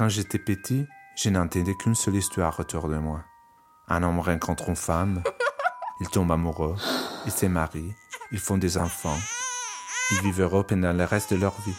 [0.00, 3.22] Quand j'étais petit, je n'entendais qu'une seule histoire autour de moi.
[3.86, 5.22] Un homme rencontre une femme,
[6.00, 6.74] il tombe amoureux,
[7.26, 7.94] il se marie,
[8.32, 9.18] ils font des enfants,
[10.12, 11.76] ils vivent heureux pendant le reste de leur vie.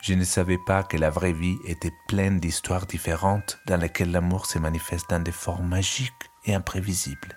[0.00, 4.46] Je ne savais pas que la vraie vie était pleine d'histoires différentes dans lesquelles l'amour
[4.46, 7.36] se manifeste dans des formes magiques et imprévisibles.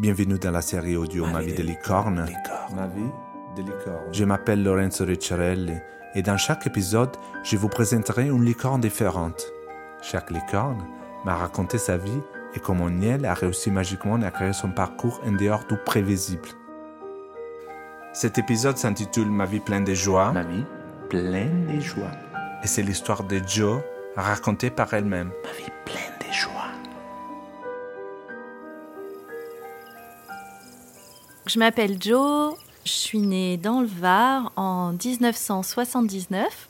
[0.00, 2.28] Bienvenue dans la série audio Ma, vie de licorne.
[2.74, 3.12] Ma vie
[3.56, 4.12] de licorne.
[4.12, 5.78] Je m'appelle Lorenzo Ricciarelli
[6.16, 7.14] et dans chaque épisode,
[7.44, 9.52] je vous présenterai une licorne différente.
[10.00, 10.82] Chaque licorne
[11.26, 12.20] m'a raconté sa vie
[12.54, 16.48] et comment Niel a réussi magiquement à créer son parcours en dehors du prévisible.
[18.14, 20.32] Cet épisode s'intitule Ma vie pleine de joie.
[20.32, 20.64] Ma vie
[21.10, 22.12] pleine de joie.
[22.64, 23.82] Et c'est l'histoire de Jo
[24.16, 25.30] racontée par elle-même.
[25.44, 26.70] Ma vie pleine de joie.
[31.46, 36.68] Je m'appelle Jo, je suis née dans le Var en 1979.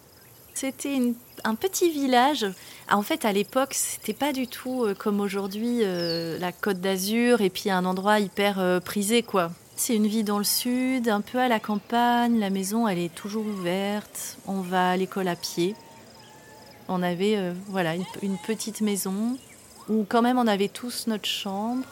[0.54, 1.12] C'était
[1.44, 2.46] un petit village.
[2.90, 7.42] En fait, à l'époque, c'était pas du tout euh, comme aujourd'hui euh, la Côte d'Azur
[7.42, 9.50] et puis un endroit hyper euh, prisé, quoi.
[9.76, 12.38] C'est une vie dans le sud, un peu à la campagne.
[12.38, 14.38] La maison, elle est toujours ouverte.
[14.46, 15.74] On va à l'école à pied.
[16.88, 19.36] On avait voilà une, petite maison
[19.90, 21.84] où quand même on avait tous notre chambre.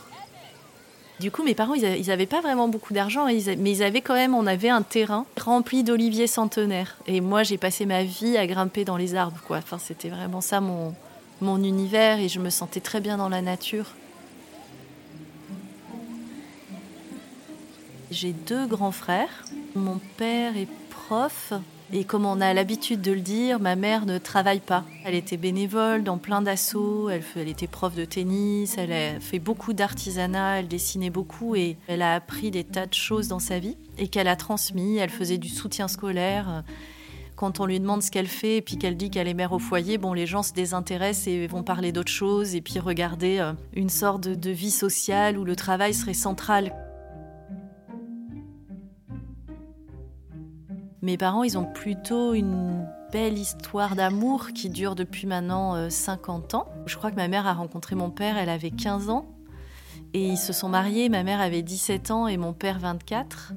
[1.21, 4.35] Du coup, mes parents, ils n'avaient pas vraiment beaucoup d'argent, mais ils avaient quand même,
[4.35, 6.97] on avait un terrain rempli d'oliviers centenaires.
[7.07, 9.39] Et moi, j'ai passé ma vie à grimper dans les arbres.
[9.49, 10.93] Enfin, c'était vraiment ça mon,
[11.41, 13.87] mon univers et je me sentais très bien dans la nature.
[18.11, 19.45] J'ai deux grands frères.
[19.75, 21.53] Mon père est prof
[21.97, 24.85] et comme on a l'habitude de le dire, ma mère ne travaille pas.
[25.05, 29.73] Elle était bénévole dans plein d'assauts, elle, était prof de tennis, elle a fait beaucoup
[29.73, 33.77] d'artisanat, elle dessinait beaucoup et elle a appris des tas de choses dans sa vie
[33.97, 34.97] et qu'elle a transmis.
[34.97, 36.65] Elle faisait du soutien scolaire.
[37.37, 39.61] Quand on lui demande ce qu'elle fait et puis qu'elle dit qu'elle est mère au
[39.61, 43.53] foyer, bon, les gens se désintéressent et vont parler d'autre chose et puis regarder euh,
[43.75, 46.73] une sorte de vie sociale où le travail serait central.
[51.05, 56.57] Mes parents, ils ont plutôt une belle histoire d'amour qui dure depuis maintenant 50 euh,
[56.57, 56.67] ans.
[56.87, 59.29] Je crois que ma mère a rencontré mon père, elle avait 15 ans.
[60.15, 63.53] Et ils se sont mariés, ma mère avait 17 ans et mon père 24.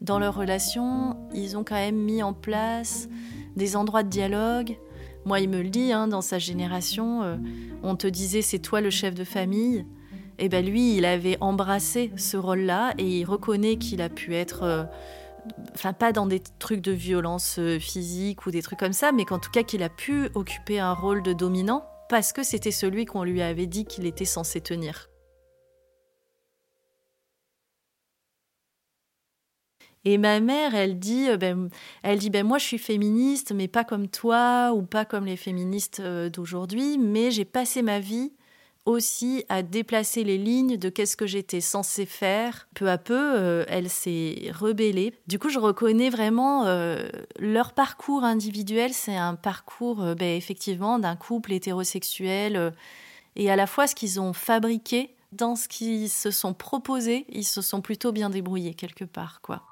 [0.00, 3.08] Dans leur relation, ils ont quand même mis en place
[3.56, 4.78] des endroits de dialogue.
[5.24, 7.36] Moi, il me le dit, hein, dans sa génération, euh,
[7.82, 9.84] on te disait c'est toi le chef de famille.
[10.38, 14.36] Et eh ben lui, il avait embrassé ce rôle-là et il reconnaît qu'il a pu
[14.36, 14.62] être...
[14.62, 14.84] Euh,
[15.74, 19.24] enfin pas dans des trucs de violence euh, physique ou des trucs comme ça, mais
[19.24, 23.04] qu'en tout cas qu'il a pu occuper un rôle de dominant parce que c'était celui
[23.04, 25.08] qu'on lui avait dit qu'il était censé tenir.
[30.04, 31.68] Et ma mère, elle dit, euh, ben,
[32.04, 35.36] elle dit, ben moi je suis féministe, mais pas comme toi ou pas comme les
[35.36, 38.32] féministes euh, d'aujourd'hui, mais j'ai passé ma vie
[38.86, 42.68] aussi à déplacer les lignes de qu'est-ce que j'étais censée faire.
[42.74, 45.12] Peu à peu, euh, elle s'est rebellée.
[45.26, 47.08] Du coup, je reconnais vraiment euh,
[47.38, 48.94] leur parcours individuel.
[48.94, 52.72] C'est un parcours, euh, ben, effectivement, d'un couple hétérosexuel.
[53.34, 57.44] et à la fois, ce qu'ils ont fabriqué, dans ce qu'ils se sont proposés, ils
[57.44, 59.62] se sont plutôt bien débrouillés quelque part, quoi.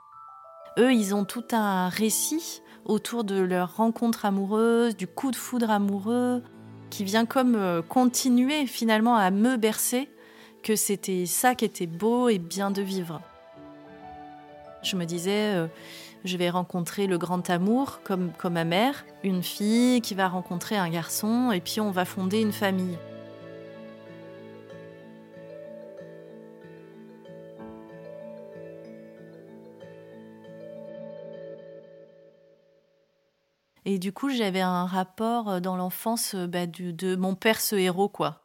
[0.76, 5.70] Eux, ils ont tout un récit autour de leur rencontre amoureuse, du coup de foudre
[5.70, 6.42] amoureux,
[6.94, 10.08] qui vient comme euh, continuer finalement à me bercer
[10.62, 13.20] que c'était ça qui était beau et bien de vivre.
[14.84, 15.66] Je me disais, euh,
[16.24, 20.76] je vais rencontrer le grand amour comme, comme ma mère, une fille qui va rencontrer
[20.76, 22.96] un garçon et puis on va fonder une famille.
[33.84, 37.76] Et du coup, j'avais un rapport euh, dans l'enfance euh, bah, de mon père, ce
[37.76, 38.42] héros, quoi.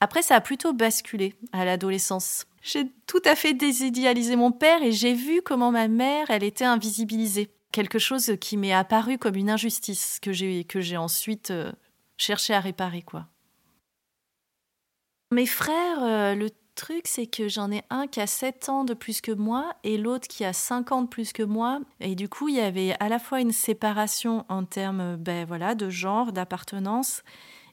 [0.00, 2.46] Après, ça a plutôt basculé à l'adolescence.
[2.60, 6.64] J'ai tout à fait désidéalisé mon père et j'ai vu comment ma mère, elle était
[6.64, 7.50] invisibilisée.
[7.70, 11.72] Quelque chose qui m'est apparu comme une injustice que j'ai que j'ai ensuite euh,
[12.18, 13.26] cherché à réparer, quoi.
[15.30, 19.20] Mes frères, le truc, c'est que j'en ai un qui a 7 ans de plus
[19.20, 21.80] que moi et l'autre qui a 5 ans de plus que moi.
[22.00, 25.74] Et du coup, il y avait à la fois une séparation en termes ben, voilà,
[25.74, 27.22] de genre, d'appartenance,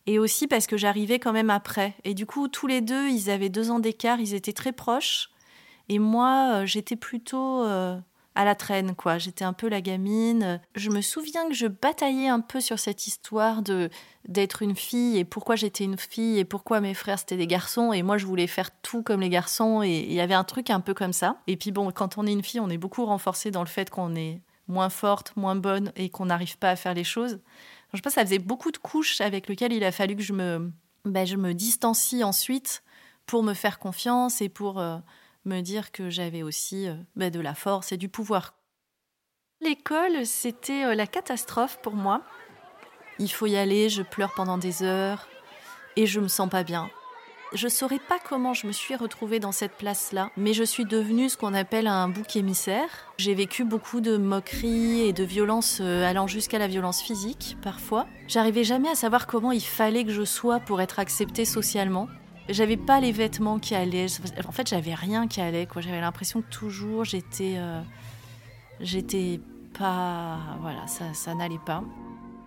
[0.06, 1.94] et aussi parce que j'arrivais quand même après.
[2.04, 5.30] Et du coup, tous les deux, ils avaient deux ans d'écart, ils étaient très proches.
[5.90, 7.98] Et moi, euh, j'étais plutôt euh,
[8.40, 9.18] à la traîne, quoi.
[9.18, 10.62] J'étais un peu la gamine.
[10.74, 13.90] Je me souviens que je bataillais un peu sur cette histoire de
[14.30, 17.92] d'être une fille et pourquoi j'étais une fille et pourquoi mes frères c'était des garçons
[17.92, 20.70] et moi je voulais faire tout comme les garçons et il y avait un truc
[20.70, 21.42] un peu comme ça.
[21.48, 23.90] Et puis bon, quand on est une fille, on est beaucoup renforcé dans le fait
[23.90, 27.42] qu'on est moins forte, moins bonne et qu'on n'arrive pas à faire les choses.
[27.92, 30.32] Je sais pas, ça faisait beaucoup de couches avec lesquelles il a fallu que je
[30.32, 30.72] me,
[31.04, 32.84] ben, je me distancie ensuite
[33.26, 34.98] pour me faire confiance et pour euh,
[35.50, 38.54] me dire que j'avais aussi euh, ben, de la force et du pouvoir.
[39.62, 42.22] L'école, c'était euh, la catastrophe pour moi.
[43.18, 45.28] Il faut y aller, je pleure pendant des heures
[45.98, 46.90] et je me sens pas bien.
[47.52, 51.30] Je saurais pas comment je me suis retrouvée dans cette place-là, mais je suis devenue
[51.30, 52.88] ce qu'on appelle un bouc émissaire.
[53.18, 58.06] J'ai vécu beaucoup de moqueries et de violences euh, allant jusqu'à la violence physique parfois.
[58.28, 62.08] J'arrivais jamais à savoir comment il fallait que je sois pour être acceptée socialement.
[62.50, 64.08] J'avais pas les vêtements qui allaient.
[64.48, 65.68] En fait, j'avais rien qui allait.
[65.68, 65.82] Quoi.
[65.82, 67.82] J'avais l'impression que toujours j'étais, euh,
[68.80, 69.40] j'étais
[69.78, 71.84] pas, voilà, ça, ça n'allait pas.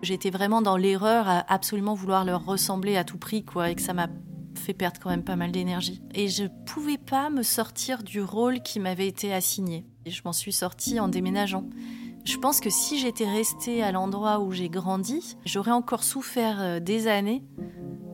[0.01, 3.81] J'étais vraiment dans l'erreur à absolument vouloir leur ressembler à tout prix, quoi, et que
[3.81, 4.07] ça m'a
[4.59, 6.01] fait perdre quand même pas mal d'énergie.
[6.13, 9.85] Et je pouvais pas me sortir du rôle qui m'avait été assigné.
[10.05, 11.69] Et je m'en suis sortie en déménageant.
[12.25, 16.79] Je pense que si j'étais restée à l'endroit où j'ai grandi, j'aurais encore souffert euh,
[16.79, 17.43] des années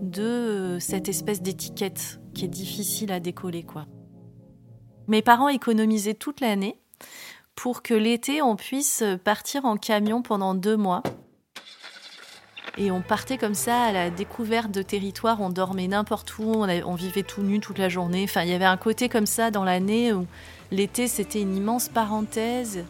[0.09, 3.85] de euh, cette espèce d'étiquette qui est difficile à décoller, quoi.
[5.07, 6.79] Mes parents économisaient toute l'année
[7.56, 11.01] pour que l'été on puisse partir en camion pendant deux mois
[12.79, 16.95] et on partait comme ça à la découverte de territoires, on dormait n'importe où, on,
[16.95, 18.23] vivait tout nu toute la journée.
[18.23, 20.25] Enfin, il y avait un côté comme ça dans l'année où
[20.71, 22.85] l'été c'était une immense parenthèse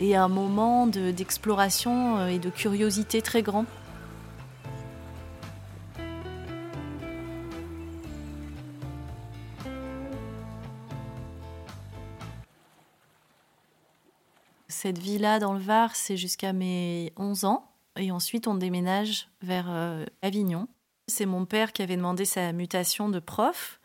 [0.00, 3.66] et un moment d'exploration euh, et de curiosité très grand.
[14.88, 17.70] Cette vie-là dans le Var, c'est jusqu'à mes 11 ans.
[17.96, 20.66] Et ensuite, on déménage vers euh, Avignon.
[21.08, 23.80] C'est mon père qui avait demandé sa mutation de prof.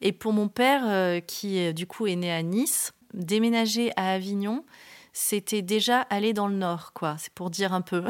[0.00, 4.64] Et pour mon père, euh, qui du coup est né à Nice, déménager à Avignon,
[5.12, 7.16] c'était déjà aller dans le nord, quoi.
[7.18, 8.04] C'est pour dire un peu.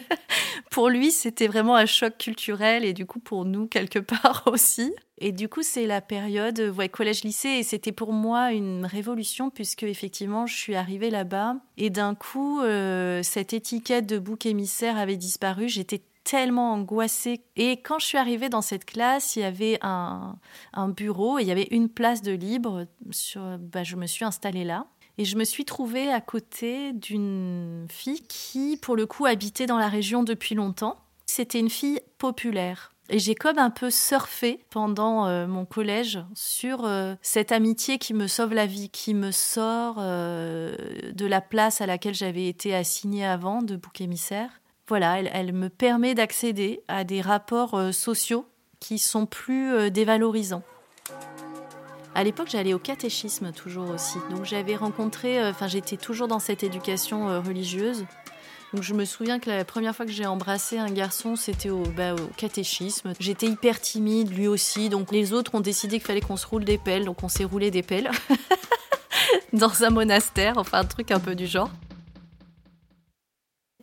[0.70, 4.94] pour lui, c'était vraiment un choc culturel et du coup pour nous quelque part aussi.
[5.18, 9.84] Et du coup, c'est la période ouais, collège-lycée et c'était pour moi une révolution puisque
[9.84, 15.16] effectivement, je suis arrivée là-bas et d'un coup, euh, cette étiquette de bouc émissaire avait
[15.16, 15.68] disparu.
[15.68, 17.40] J'étais tellement angoissée.
[17.54, 20.36] Et quand je suis arrivée dans cette classe, il y avait un,
[20.88, 22.86] bureau et il y avait une place de libre.
[23.36, 24.86] Bah, je me suis installée là.
[25.18, 29.78] Et je me suis trouvée à côté d'une fille qui, pour le coup, habitait dans
[29.78, 30.96] la région depuis longtemps.
[31.26, 32.92] C'était une fille populaire.
[33.08, 38.14] Et j'ai comme un peu surfé pendant euh, mon collège sur euh, cette amitié qui
[38.14, 40.76] me sauve la vie, qui me sort euh,
[41.12, 44.50] de la place à laquelle j'avais été assignée avant de bouc émissaire.
[44.88, 48.46] Voilà, elle, elle me permet d'accéder à des rapports sociaux
[48.80, 50.62] qui sont plus dévalorisants.
[52.16, 54.16] À l'époque, j'allais au catéchisme toujours aussi.
[54.30, 58.06] Donc j'avais rencontré, euh, enfin j'étais toujours dans cette éducation euh, religieuse.
[58.72, 61.82] Donc je me souviens que la première fois que j'ai embrassé un garçon, c'était au,
[61.82, 63.12] bah, au, catéchisme.
[63.20, 64.88] J'étais hyper timide, lui aussi.
[64.88, 67.04] Donc les autres ont décidé qu'il fallait qu'on se roule des pelles.
[67.04, 68.10] Donc on s'est roulé des pelles
[69.52, 71.70] dans un monastère, enfin un truc un peu du genre.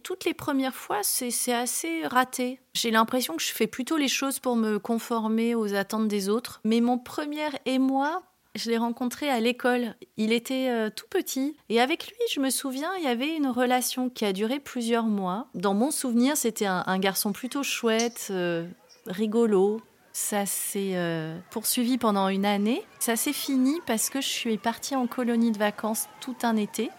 [0.04, 2.60] Toutes les premières fois, c'est assez raté.
[2.74, 6.60] J'ai l'impression que je fais plutôt les choses pour me conformer aux attentes des autres.
[6.66, 8.22] Mais mon premier émoi,
[8.56, 9.96] je l'ai rencontré à l'école.
[10.18, 11.56] Il était euh, tout petit.
[11.70, 15.06] Et avec lui, je me souviens, il y avait une relation qui a duré plusieurs
[15.06, 15.48] mois.
[15.56, 18.68] Dans mon souvenir, c'était un, garçon plutôt chouette, euh,
[19.08, 19.82] rigolo.
[20.12, 22.84] Ça s'est euh, poursuivi pendant une année.
[23.00, 26.92] Ça s'est fini parce que je suis partie en colonie de vacances tout un été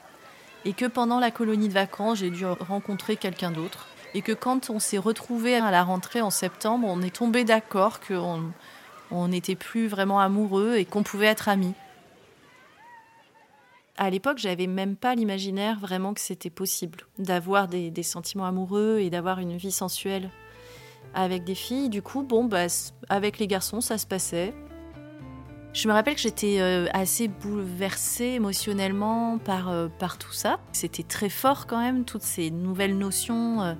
[0.64, 3.86] et que pendant la colonie de vacances, j'ai dû rencontrer quelqu'un d'autre.
[4.14, 8.00] Et que quand on s'est retrouvés à la rentrée en septembre, on est tombé d'accord
[8.00, 11.74] qu'on n'était plus vraiment amoureux et qu'on pouvait être amis.
[13.96, 19.10] À l'époque, j'avais même pas l'imaginaire vraiment que c'était possible d'avoir des, sentiments amoureux et
[19.10, 20.30] d'avoir une vie sensuelle
[21.14, 21.88] avec des filles.
[21.90, 22.66] Du coup, bon, bah,
[23.08, 24.52] avec les garçons, ça se passait.
[25.74, 30.60] Je me rappelle que j'étais euh, assez bouleversée émotionnellement par, euh, par tout ça.
[30.70, 33.74] C'était très fort quand même, toutes ces nouvelles notions euh,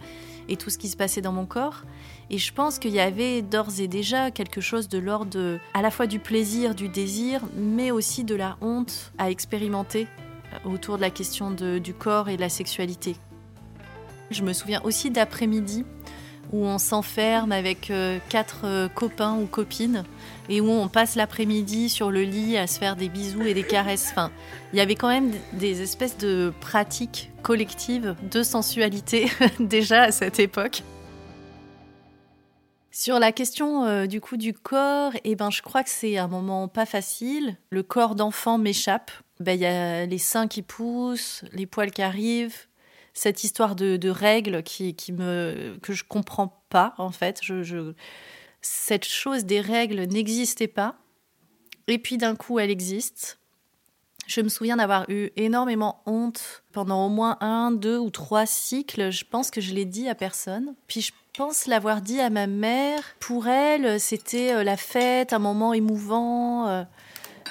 [0.48, 1.84] et tout ce qui se passait dans mon corps.
[2.30, 5.92] Et je pense qu'il y avait d'ores et déjà quelque chose de l'ordre à la
[5.92, 10.08] fois du plaisir, du désir, mais aussi de la honte à expérimenter
[10.64, 13.14] autour de la question du corps et de la sexualité.
[14.32, 15.84] Je me souviens aussi d'après-midi
[16.54, 20.04] où on s'enferme avec euh, quatre euh, copains ou copines
[20.48, 23.64] et où on passe l'après-midi sur le lit à se faire des bisous et des
[23.64, 24.10] caresses.
[24.12, 24.30] Enfin,
[24.72, 30.38] il y avait quand même des espèces de pratiques collectives de sensualité déjà à cette
[30.38, 30.84] époque.
[32.92, 36.28] Sur la question euh, du coup du corps, eh ben, je crois que c'est un
[36.28, 37.56] moment pas facile.
[37.70, 39.10] Le corps d'enfant m'échappe.
[39.40, 42.68] Ben, il y a les seins qui poussent, les poils qui arrivent,
[43.14, 47.40] cette histoire de, règles qui, me, que je comprends pas, en fait.
[48.60, 50.96] Cette chose des règles n'existait pas.
[51.86, 53.38] Et puis d'un coup, elle existe.
[54.26, 59.10] Je me souviens d'avoir eu énormément honte pendant au moins un, deux ou trois cycles.
[59.10, 60.74] Je pense que je l'ai dit à personne.
[60.88, 63.02] Puis je pense l'avoir dit à ma mère.
[63.20, 66.86] Pour elle, c'était euh, la fête, un moment émouvant.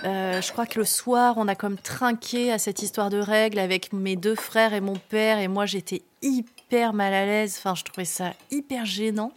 [0.05, 3.59] Euh, je crois que le soir, on a comme trinqué à cette histoire de règles
[3.59, 5.39] avec mes deux frères et mon père.
[5.39, 7.55] Et moi, j'étais hyper mal à l'aise.
[7.57, 9.31] Enfin, je trouvais ça hyper gênant.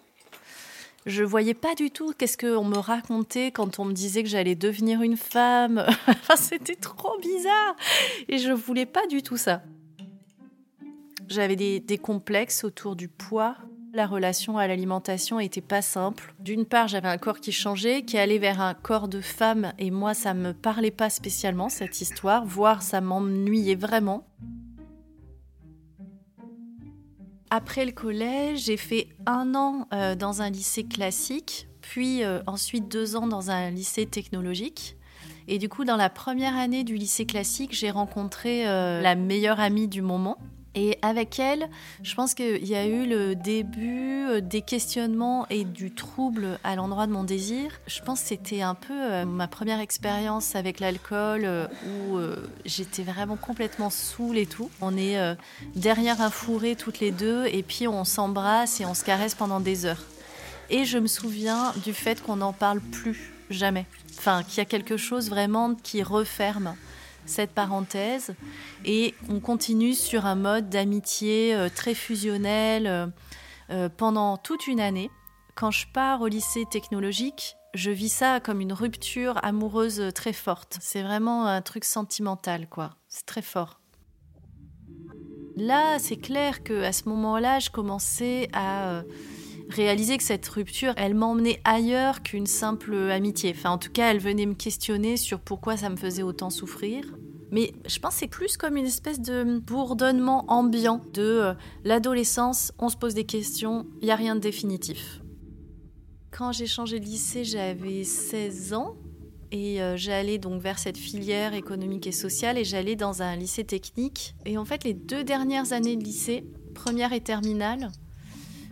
[1.04, 4.56] Je voyais pas du tout qu'est-ce qu'on me racontait quand on me disait que j'allais
[4.56, 5.86] devenir une femme.
[6.08, 7.76] enfin, c'était trop bizarre.
[8.28, 9.62] Et je voulais pas du tout ça.
[11.28, 13.56] J'avais des complexes autour du poids.
[13.96, 16.34] La relation à l'alimentation était pas simple.
[16.38, 19.90] D'une part, j'avais un corps qui changeait, qui allait vers un corps de femme, et
[19.90, 24.26] moi, ça me parlait pas spécialement cette histoire, voire ça m'ennuyait vraiment.
[27.48, 32.88] Après le collège, j'ai fait un an euh, dans un lycée classique, puis euh, ensuite
[32.88, 34.98] deux ans dans un lycée technologique.
[35.48, 39.58] Et du coup, dans la première année du lycée classique, j'ai rencontré euh, la meilleure
[39.58, 40.36] amie du moment,
[40.76, 41.68] et avec elle,
[42.02, 46.76] je pense qu'il y a eu le début euh, des questionnements et du trouble à
[46.76, 47.72] l'endroit de mon désir.
[47.86, 51.66] Je pense que c'était un peu euh, ma première expérience avec l'alcool euh,
[52.10, 52.18] où
[52.66, 54.70] j'étais vraiment complètement saoule et tout.
[54.82, 55.16] On est
[55.74, 59.60] derrière un fourré toutes les deux et puis on s'embrasse et on se caresse pendant
[59.60, 60.02] des heures.
[60.68, 63.86] Et je me souviens du fait qu'on n'en parle plus jamais.
[64.18, 66.74] Enfin, qu'il y a quelque chose vraiment qui referme
[67.26, 68.34] cette parenthèse
[68.84, 73.06] et on continue sur un mode d'amitié euh, très fusionnel euh,
[73.70, 75.10] euh, pendant toute une année.
[75.54, 80.78] Quand je pars au lycée technologique, je vis ça comme une rupture amoureuse très forte.
[80.80, 82.96] C'est vraiment un truc sentimental, quoi.
[83.08, 83.80] C'est très fort.
[85.56, 89.02] Là, c'est clair que à ce moment-là, je commençais à
[89.68, 93.52] réaliser que cette rupture, elle m'emmenait ailleurs qu'une simple amitié.
[93.56, 97.04] Enfin, en tout cas, elle venait me questionner sur pourquoi ça me faisait autant souffrir.
[97.50, 101.54] Mais je pense que c'est plus comme une espèce de bourdonnement ambiant de euh,
[101.84, 105.20] l'adolescence, on se pose des questions, il n'y a rien de définitif.
[106.32, 108.96] Quand j'ai changé de lycée, j'avais 16 ans
[109.52, 113.64] et euh, j'allais donc vers cette filière économique et sociale et j'allais dans un lycée
[113.64, 114.34] technique.
[114.44, 116.44] Et en fait, les deux dernières années de lycée,
[116.74, 117.90] première et terminale,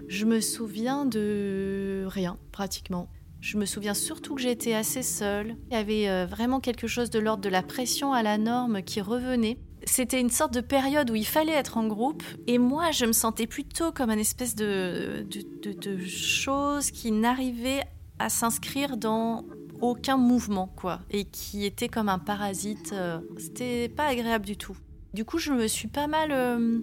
[0.08, 3.08] je me souviens de rien pratiquement.
[3.40, 5.56] Je me souviens surtout que j'étais assez seule.
[5.70, 8.82] Il y avait euh, vraiment quelque chose de l'ordre de la pression à la norme
[8.82, 9.58] qui revenait.
[9.86, 13.12] C'était une sorte de période où il fallait être en groupe et moi je me
[13.12, 17.82] sentais plutôt comme une espèce de, de, de, chose qui n'arrivait
[18.18, 19.44] à s'inscrire dans
[19.82, 22.92] aucun mouvement quoi et qui était comme un parasite.
[22.94, 24.76] Euh, c'était pas agréable du tout.
[25.12, 26.78] Du coup je me suis pas mal euh,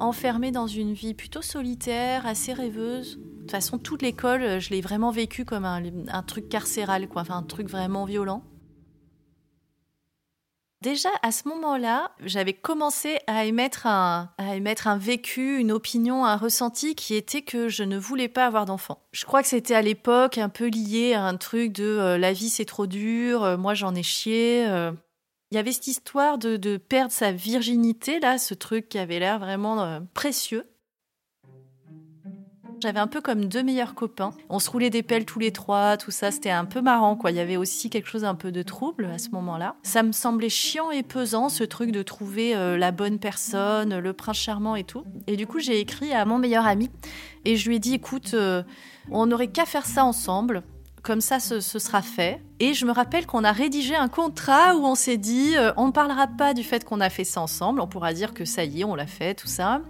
[0.00, 3.16] enfermée dans une vie plutôt solitaire, assez rêveuse.
[3.16, 7.22] De toute façon, toute l'école, euh, je l'ai vraiment vécu comme un, truc carcéral, quoi,
[7.22, 8.42] enfin un truc vraiment violent.
[10.80, 16.26] Déjà à ce moment-là, j'avais commencé à émettre, un, à émettre un vécu, une opinion,
[16.26, 19.02] un ressenti qui était que je ne voulais pas avoir d'enfant.
[19.12, 22.34] Je crois que c'était à l'époque un peu lié à un truc de euh, la
[22.34, 24.66] vie c'est trop dur, euh, moi j'en ai chié.
[25.54, 29.38] Il y avait cette histoire de, perdre sa virginité, là, ce truc qui avait l'air
[29.38, 30.64] vraiment précieux.
[32.82, 34.32] J'avais un peu comme deux meilleurs copains.
[34.48, 37.30] On se roulait des pelles tous les trois, tout ça, c'était un peu marrant quoi.
[37.30, 39.76] Il y avait aussi quelque chose un peu de trouble à ce moment-là.
[39.84, 44.12] Ça me semblait chiant et pesant ce truc de trouver euh, la bonne personne, le
[44.12, 45.04] prince charmant et tout.
[45.28, 46.90] Et du coup, j'ai écrit à mon meilleur ami
[47.44, 48.64] et je lui ai dit écoute, euh,
[49.12, 50.64] on n'aurait qu'à faire ça ensemble
[51.04, 52.40] comme ça ce, sera fait.
[52.58, 55.88] Et je me rappelle qu'on a rédigé un contrat où on s'est dit, euh, on
[55.88, 58.64] ne parlera pas du fait qu'on a fait ça ensemble, on pourra dire que ça
[58.64, 59.82] y est, on l'a fait, tout ça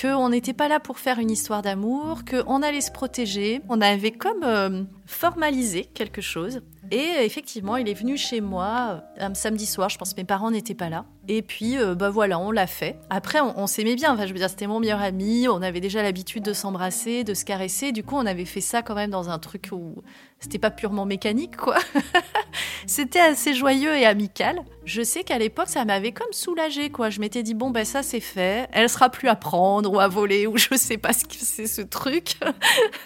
[0.00, 3.60] qu'on n'était pas là pour faire une histoire d'amour, qu'on allait se protéger.
[3.68, 6.62] On avait comme euh, formalisé quelque chose.
[6.90, 10.24] Et effectivement, il est venu chez moi euh, un samedi soir, je pense que mes
[10.24, 11.04] parents n'étaient pas là.
[11.28, 12.98] Et puis, euh, bah voilà, on l'a fait.
[13.08, 14.12] Après, on, s'aimait bien.
[14.12, 15.46] Enfin, je veux dire, c'était mon meilleur ami.
[15.48, 17.92] On avait déjà l'habitude de s'embrasser, de se caresser.
[17.92, 20.02] Du coup, on avait fait ça quand même dans un truc où
[20.40, 21.76] c'était pas purement mécanique, quoi.
[22.88, 24.60] c'était assez joyeux et amical.
[24.84, 27.08] Je sais qu'à l'époque, ça m'avait comme soulagé, quoi.
[27.08, 28.68] Je m'étais dit, bon, ben ça, c'est fait.
[28.72, 31.68] Elle sera plus à prendre ou à voler ou je sais pas ce que c'est
[31.68, 32.34] ce truc.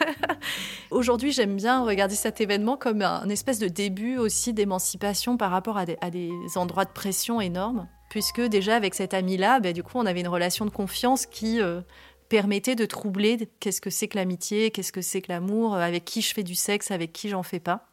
[0.90, 5.76] Aujourd'hui, j'aime bien regarder cet événement comme un espèce de début aussi d'émancipation par rapport
[5.78, 10.06] à des, endroits de pression énormes puisque déjà avec cet ami-là, ben, du coup, on
[10.06, 11.80] avait une relation de confiance qui euh,
[12.28, 16.22] permettait de troubler qu'est-ce que c'est que l'amitié, qu'est-ce que c'est que l'amour, avec qui
[16.22, 17.88] je fais du sexe, avec qui j'en fais pas.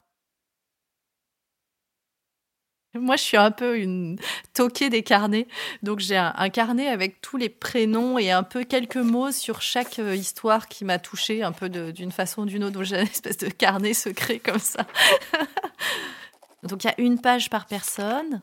[2.96, 4.20] Moi, je suis un peu une
[4.54, 5.48] toquée des carnets.
[5.82, 9.98] Donc, j'ai un, carnet avec tous les prénoms et un peu quelques mots sur chaque
[9.98, 12.74] euh, histoire qui m'a touchée, un peu d'une façon ou d'une autre.
[12.74, 14.86] Donc, j'ai une espèce de carnet secret comme ça.
[16.64, 18.42] donc, il y a une page par personne.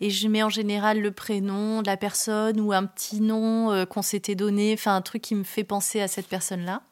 [0.00, 3.84] Et je mets en général le prénom de la personne ou un petit nom euh,
[3.84, 6.82] qu'on s'était donné, enfin un truc qui me fait penser à cette personne-là.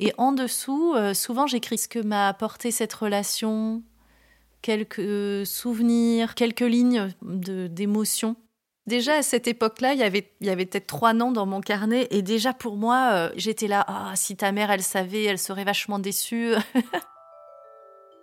[0.00, 3.82] Et en dessous, euh, souvent j'écris ce que m'a apporté cette relation,
[4.60, 8.36] quelques souvenirs, quelques lignes d'émotions.
[8.86, 10.22] Déjà à cette époque-là, il y avait,
[10.66, 14.36] peut-être trois noms dans mon carnet et déjà pour moi, euh, j'étais là, ah, si
[14.36, 16.54] ta mère elle savait, elle serait vachement déçue.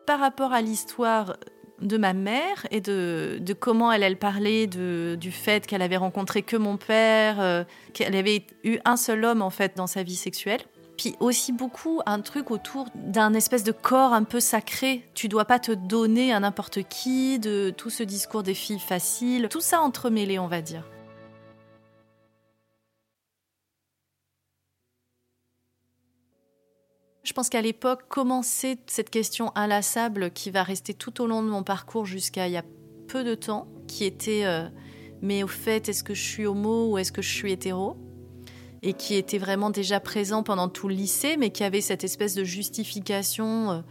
[0.10, 1.38] Par rapport à l'histoire
[1.82, 6.78] de ma mère et de, comment elle, parlait du fait qu'elle avait rencontré que mon
[6.78, 7.64] père, euh,
[7.94, 10.62] qu'elle avait eu un seul homme en fait dans sa vie sexuelle.
[10.98, 15.06] Puis aussi beaucoup un truc autour d'un espèce de corps un peu sacré.
[15.14, 19.48] Tu dois pas te donner à n'importe qui, de tout ce discours des filles faciles,
[19.48, 20.86] tout ça entremêlé, on va dire.
[27.30, 31.48] Je pense qu'à l'époque, commencer cette question inlassable qui va rester tout au long de
[31.48, 32.66] mon parcours jusqu'à il y a
[33.08, 34.68] peu de temps, qui était euh,
[35.22, 37.98] mais au fait, est-ce que je suis homo ou est-ce que je suis hétéro?
[38.82, 42.34] Et qui était vraiment déjà présent pendant tout le lycée, mais qui avait cette espèce
[42.34, 43.82] de justification euh,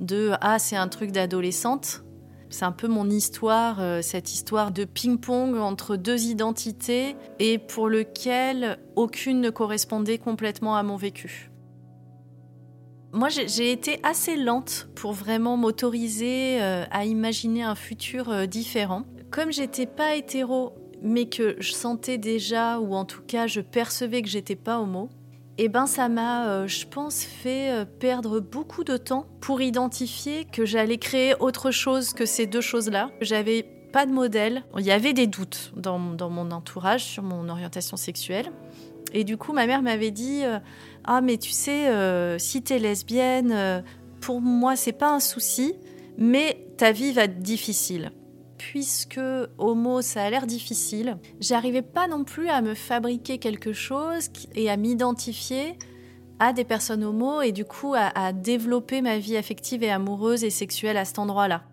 [0.00, 2.04] de ah c'est un truc d'adolescente.
[2.50, 7.88] C'est un peu mon histoire, euh, cette histoire de ping-pong entre deux identités et pour
[7.88, 11.51] lequel aucune ne correspondait complètement à mon vécu.
[13.12, 19.04] Moi, j'ai été assez lente pour vraiment m'autoriser euh, à imaginer un futur différent.
[19.30, 24.22] Comme j'étais pas hétéro mais que je sentais déjà, ou en tout cas je percevais
[24.22, 25.10] que j'étais pas homo,
[25.58, 29.60] et eh ben ça m'a, euh, je pense, fait euh, perdre beaucoup de temps pour
[29.60, 33.10] identifier que j'allais créer autre chose que ces deux choses-là.
[33.20, 34.64] J'avais pas de modèle.
[34.78, 38.50] Il y avait des doutes dans, mon entourage sur mon orientation sexuelle.
[39.12, 40.58] Et du coup, ma mère m'avait dit euh,
[41.04, 41.88] Ah, mais tu sais,
[42.38, 43.84] si t'es lesbienne,
[44.20, 45.74] pour moi, c'est pas un souci,
[46.18, 48.12] mais ta vie va être difficile
[48.62, 49.20] puisque
[49.58, 54.70] homo, ça a l'air difficile, j'arrivais pas non plus à me fabriquer quelque chose et
[54.70, 55.76] à m'identifier
[56.38, 60.50] à des personnes homo et du coup à, développer ma vie affective et amoureuse et
[60.50, 61.64] sexuelle à cet endroit-là.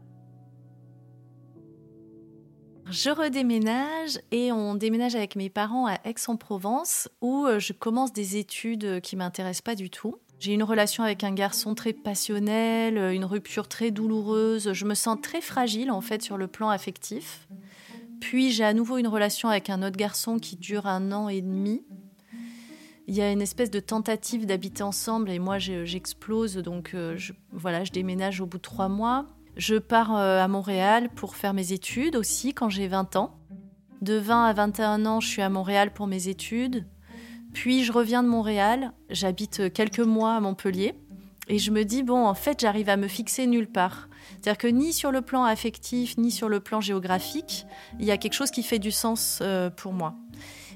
[2.91, 8.37] Je redéménage et on déménage avec mes parents à Aix-en-Provence où euh, je commence des
[8.37, 10.15] études qui m'intéressent pas du tout.
[10.39, 14.73] J'ai une relation avec un garçon très passionnel, une rupture très douloureuse.
[14.73, 17.47] Je me sens très fragile en fait sur le plan affectif.
[18.21, 21.41] Puis j'ai à nouveau une relation avec un autre garçon qui dure un an et
[21.41, 21.83] demi.
[23.07, 27.17] Il y a une espèce de tentative d'habiter ensemble et moi j'explose donc euh,
[27.51, 29.27] voilà je déménage au bout de trois mois.
[29.59, 33.35] Je pars euh, à Montréal pour faire mes études aussi quand j'ai 20 ans.
[34.01, 36.85] De 20 à 21 ans, je suis à Montréal pour mes études.
[37.51, 40.95] Puis je reviens de Montréal, j'habite quelques mois à Montpellier,
[41.49, 44.07] et je me dis, bon, en fait, j'arrive à me fixer nulle part.
[44.29, 47.65] C'est-à-dire que ni sur le plan affectif, ni sur le plan géographique,
[47.99, 50.15] il y a quelque chose qui fait du sens euh, pour moi.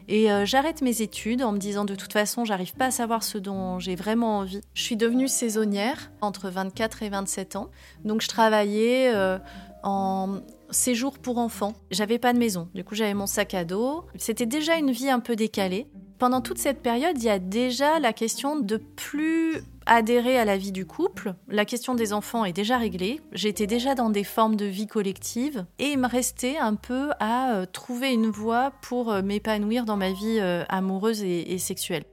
[0.07, 3.23] Et euh, j'arrête mes études en me disant de toute façon, j'arrive pas à savoir
[3.23, 4.61] ce dont j'ai vraiment envie.
[4.73, 7.69] Je suis devenue saisonnière entre 24 et 27 ans.
[8.03, 9.37] Donc je travaillais euh,
[9.83, 11.73] en séjour pour enfants.
[11.91, 12.69] J'avais pas de maison.
[12.73, 14.05] Du coup, j'avais mon sac à dos.
[14.17, 15.87] C'était déjà une vie un peu décalée
[16.23, 20.57] pendant toute cette période, il y a déjà la question de plus adhérer à la
[20.57, 21.35] vie du couple.
[21.47, 23.21] La question des enfants est déjà réglée.
[23.31, 27.53] J'étais déjà dans des formes de vie collective et il me restait un peu à
[27.53, 32.03] euh, trouver une voie pour euh, m'épanouir dans ma vie euh, amoureuse et, sexuelle.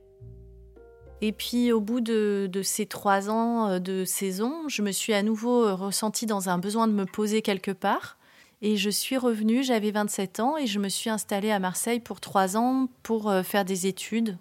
[1.23, 5.77] Et puis au bout de, ces trois ans de saison, je me suis à nouveau
[5.77, 8.17] ressentie dans un besoin de me poser quelque part.
[8.63, 12.21] Et je suis revenue, j'avais 27 ans et je me suis installée à Marseille pour
[12.21, 14.37] trois ans pour faire des études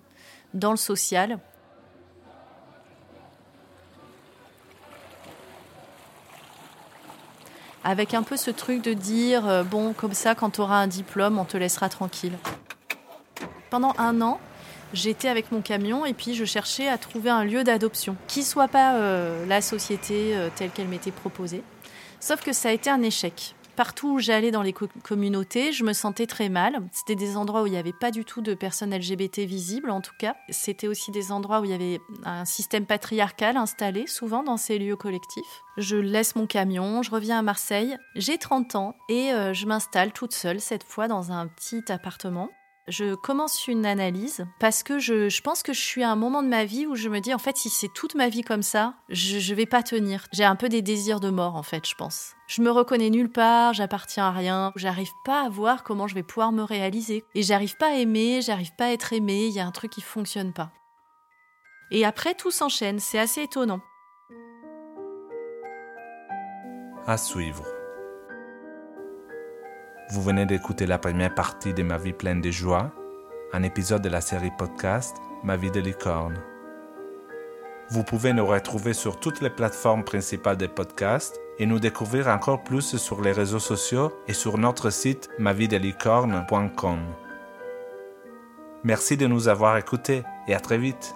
[0.54, 1.40] dans le social.
[7.84, 10.88] Avec un peu ce truc de dire, euh, bon, comme ça, quand tu auras un
[10.88, 12.34] diplôme, on te laissera tranquille.
[13.70, 14.40] Pendant un an,
[14.94, 18.68] j'étais avec mon camion et puis je cherchais à trouver un lieu d'adoption qui soit
[18.68, 21.64] pas euh, la société telle qu'elle m'était proposée.
[22.20, 25.94] Sauf que ça a été un échec partout où j'allais dans les communautés, je me
[25.94, 26.82] sentais très mal.
[26.92, 30.02] C'était des endroits où il n'y avait pas du tout de personnes LGBT visibles, en
[30.02, 30.36] tout cas.
[30.50, 34.80] C'était aussi des endroits où il y avait un système patriarcal installé, souvent dans ces
[34.80, 35.64] lieux collectifs.
[35.78, 37.96] Je laisse mon camion, je reviens à Marseille.
[38.18, 42.50] J'ai 30 ans et euh, je m'installe toute seule, cette fois dans un petit appartement.
[42.90, 46.48] Je commence une analyse parce que je, pense que je suis à un moment de
[46.48, 48.96] ma vie où je me dis en fait si c'est toute ma vie comme ça,
[49.10, 50.26] je, vais pas tenir.
[50.34, 52.34] J'ai un peu des désirs de mort en fait, je pense.
[52.48, 56.24] Je me reconnais nulle part, j'appartiens à rien, j'arrive pas à voir comment je vais
[56.24, 59.60] pouvoir me réaliser et j'arrive pas à aimer, j'arrive pas à être aimé, il y
[59.60, 60.72] a un truc qui fonctionne pas.
[61.92, 63.82] Et après tout s'enchaîne, c'est assez étonnant.
[67.08, 67.64] À suivre.
[70.12, 72.92] Vous venez d'écouter la première partie de Ma vie pleine de joie,
[73.54, 76.40] un épisode de la série podcast Ma vie de licorne.
[77.92, 82.64] Vous pouvez nous retrouver sur toutes les plateformes principales des podcasts et nous découvrir encore
[82.64, 87.00] plus sur les réseaux sociaux et sur notre site mavidelicorne.com.
[88.84, 91.14] Merci de nous avoir écoutés et à très vite.